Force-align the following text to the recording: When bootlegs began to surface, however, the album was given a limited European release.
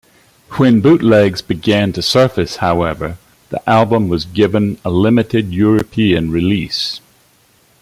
When 0.57 0.81
bootlegs 0.81 1.43
began 1.43 1.93
to 1.93 2.01
surface, 2.01 2.55
however, 2.55 3.19
the 3.51 3.61
album 3.69 4.09
was 4.09 4.25
given 4.25 4.79
a 4.83 4.89
limited 4.89 5.53
European 5.53 6.31
release. 6.31 6.99